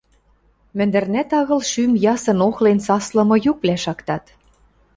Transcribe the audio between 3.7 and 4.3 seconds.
шактат.